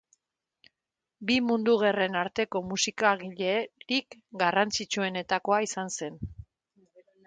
[1.31, 6.23] Bi Mundu Gerren arteko musikagilerik garrantzitsuenetakoa izan zen.